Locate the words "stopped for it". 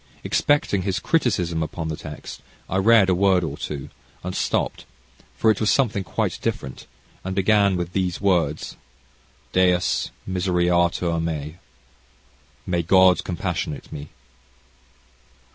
4.35-5.59